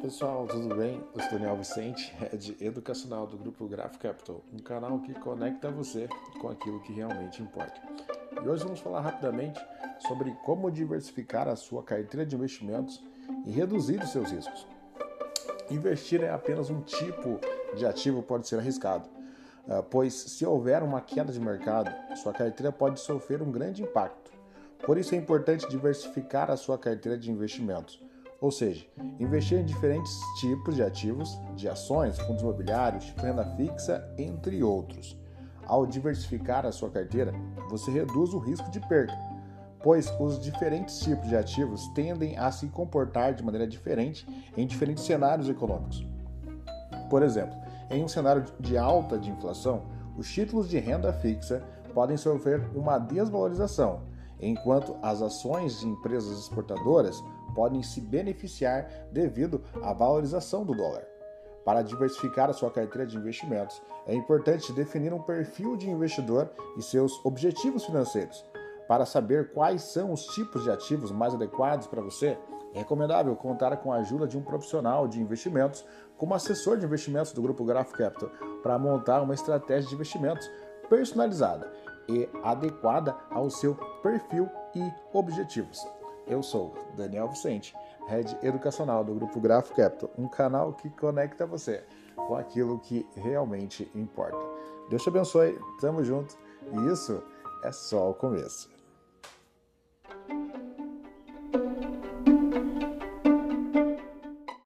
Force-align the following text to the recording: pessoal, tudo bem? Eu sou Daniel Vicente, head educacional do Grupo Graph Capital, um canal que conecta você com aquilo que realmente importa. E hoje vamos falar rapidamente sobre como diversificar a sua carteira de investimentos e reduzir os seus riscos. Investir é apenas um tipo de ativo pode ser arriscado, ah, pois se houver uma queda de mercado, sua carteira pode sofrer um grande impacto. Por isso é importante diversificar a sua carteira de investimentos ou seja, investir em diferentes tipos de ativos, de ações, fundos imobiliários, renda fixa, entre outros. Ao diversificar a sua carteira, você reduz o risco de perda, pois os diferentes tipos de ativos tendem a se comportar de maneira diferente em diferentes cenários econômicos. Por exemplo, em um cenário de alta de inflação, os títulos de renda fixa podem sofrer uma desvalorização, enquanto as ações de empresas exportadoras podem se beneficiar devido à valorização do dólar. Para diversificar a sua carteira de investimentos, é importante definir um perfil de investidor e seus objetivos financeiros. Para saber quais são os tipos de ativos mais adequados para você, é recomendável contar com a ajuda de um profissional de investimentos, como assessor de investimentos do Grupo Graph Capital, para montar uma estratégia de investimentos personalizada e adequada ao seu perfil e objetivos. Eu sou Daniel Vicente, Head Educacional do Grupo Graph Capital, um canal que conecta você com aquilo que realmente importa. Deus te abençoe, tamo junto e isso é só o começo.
pessoal, 0.00 0.46
tudo 0.46 0.74
bem? 0.76 1.04
Eu 1.14 1.20
sou 1.20 1.32
Daniel 1.32 1.56
Vicente, 1.58 2.10
head 2.18 2.56
educacional 2.58 3.26
do 3.26 3.36
Grupo 3.36 3.68
Graph 3.68 3.98
Capital, 3.98 4.42
um 4.50 4.58
canal 4.58 4.98
que 5.00 5.12
conecta 5.12 5.70
você 5.70 6.08
com 6.40 6.48
aquilo 6.48 6.80
que 6.80 6.92
realmente 6.92 7.42
importa. 7.42 7.78
E 8.42 8.48
hoje 8.48 8.64
vamos 8.64 8.80
falar 8.80 9.02
rapidamente 9.02 9.60
sobre 10.08 10.30
como 10.42 10.70
diversificar 10.70 11.48
a 11.48 11.54
sua 11.54 11.82
carteira 11.82 12.24
de 12.24 12.34
investimentos 12.34 13.04
e 13.44 13.50
reduzir 13.50 14.02
os 14.02 14.10
seus 14.10 14.30
riscos. 14.30 14.66
Investir 15.70 16.22
é 16.22 16.30
apenas 16.30 16.70
um 16.70 16.80
tipo 16.80 17.38
de 17.76 17.84
ativo 17.84 18.22
pode 18.22 18.48
ser 18.48 18.58
arriscado, 18.58 19.06
ah, 19.68 19.82
pois 19.82 20.14
se 20.14 20.46
houver 20.46 20.82
uma 20.82 21.02
queda 21.02 21.30
de 21.30 21.38
mercado, 21.38 21.92
sua 22.16 22.32
carteira 22.32 22.72
pode 22.72 22.98
sofrer 23.00 23.42
um 23.42 23.52
grande 23.52 23.82
impacto. 23.82 24.30
Por 24.78 24.96
isso 24.96 25.14
é 25.14 25.18
importante 25.18 25.68
diversificar 25.68 26.50
a 26.50 26.56
sua 26.56 26.78
carteira 26.78 27.18
de 27.18 27.30
investimentos 27.30 28.02
ou 28.40 28.50
seja, 28.50 28.86
investir 29.18 29.58
em 29.58 29.64
diferentes 29.64 30.18
tipos 30.40 30.74
de 30.74 30.82
ativos, 30.82 31.38
de 31.54 31.68
ações, 31.68 32.18
fundos 32.20 32.42
imobiliários, 32.42 33.14
renda 33.18 33.44
fixa, 33.56 34.02
entre 34.16 34.62
outros. 34.62 35.18
Ao 35.66 35.86
diversificar 35.86 36.64
a 36.64 36.72
sua 36.72 36.90
carteira, 36.90 37.32
você 37.68 37.90
reduz 37.90 38.32
o 38.32 38.38
risco 38.38 38.70
de 38.70 38.80
perda, 38.88 39.16
pois 39.82 40.12
os 40.18 40.40
diferentes 40.40 41.00
tipos 41.00 41.28
de 41.28 41.36
ativos 41.36 41.86
tendem 41.88 42.36
a 42.38 42.50
se 42.50 42.68
comportar 42.68 43.34
de 43.34 43.44
maneira 43.44 43.66
diferente 43.66 44.26
em 44.56 44.66
diferentes 44.66 45.04
cenários 45.04 45.48
econômicos. 45.48 46.06
Por 47.08 47.22
exemplo, 47.22 47.56
em 47.90 48.02
um 48.02 48.08
cenário 48.08 48.44
de 48.58 48.78
alta 48.78 49.18
de 49.18 49.30
inflação, 49.30 49.82
os 50.16 50.30
títulos 50.30 50.68
de 50.68 50.78
renda 50.78 51.12
fixa 51.12 51.62
podem 51.92 52.16
sofrer 52.16 52.64
uma 52.74 52.98
desvalorização, 52.98 54.02
enquanto 54.40 54.96
as 55.02 55.20
ações 55.20 55.80
de 55.80 55.88
empresas 55.88 56.38
exportadoras 56.38 57.22
podem 57.54 57.82
se 57.82 58.00
beneficiar 58.00 58.88
devido 59.12 59.62
à 59.82 59.92
valorização 59.92 60.64
do 60.64 60.74
dólar. 60.74 61.04
Para 61.64 61.82
diversificar 61.82 62.48
a 62.48 62.52
sua 62.52 62.70
carteira 62.70 63.06
de 63.06 63.16
investimentos, 63.16 63.80
é 64.06 64.14
importante 64.14 64.72
definir 64.72 65.12
um 65.12 65.22
perfil 65.22 65.76
de 65.76 65.90
investidor 65.90 66.50
e 66.76 66.82
seus 66.82 67.24
objetivos 67.24 67.84
financeiros. 67.84 68.44
Para 68.88 69.06
saber 69.06 69.52
quais 69.52 69.82
são 69.82 70.12
os 70.12 70.26
tipos 70.26 70.64
de 70.64 70.70
ativos 70.70 71.12
mais 71.12 71.34
adequados 71.34 71.86
para 71.86 72.02
você, 72.02 72.36
é 72.74 72.78
recomendável 72.78 73.34
contar 73.36 73.76
com 73.78 73.92
a 73.92 73.96
ajuda 73.96 74.26
de 74.26 74.38
um 74.38 74.42
profissional 74.42 75.06
de 75.06 75.20
investimentos, 75.20 75.84
como 76.16 76.34
assessor 76.34 76.76
de 76.76 76.86
investimentos 76.86 77.32
do 77.32 77.42
Grupo 77.42 77.64
Graph 77.64 77.92
Capital, 77.92 78.30
para 78.62 78.78
montar 78.78 79.22
uma 79.22 79.34
estratégia 79.34 79.88
de 79.88 79.94
investimentos 79.94 80.50
personalizada 80.88 81.70
e 82.08 82.28
adequada 82.42 83.16
ao 83.30 83.48
seu 83.48 83.74
perfil 84.02 84.48
e 84.74 84.92
objetivos. 85.12 85.80
Eu 86.26 86.42
sou 86.42 86.74
Daniel 86.96 87.28
Vicente, 87.28 87.74
Head 88.08 88.38
Educacional 88.42 89.04
do 89.04 89.14
Grupo 89.14 89.40
Graph 89.40 89.70
Capital, 89.70 90.10
um 90.16 90.28
canal 90.28 90.72
que 90.72 90.88
conecta 90.90 91.46
você 91.46 91.84
com 92.14 92.34
aquilo 92.34 92.78
que 92.78 93.06
realmente 93.14 93.90
importa. 93.94 94.38
Deus 94.88 95.02
te 95.02 95.08
abençoe, 95.08 95.58
tamo 95.80 96.02
junto 96.04 96.36
e 96.72 96.92
isso 96.92 97.22
é 97.62 97.72
só 97.72 98.10
o 98.10 98.14
começo. 98.14 98.79